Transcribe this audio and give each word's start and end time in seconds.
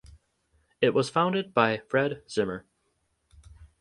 It 0.81 0.95
was 0.95 1.11
founded 1.11 1.53
by 1.53 1.83
Fred 1.87 2.23
Zimmer. 2.27 2.65